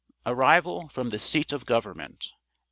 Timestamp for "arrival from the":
0.25-1.19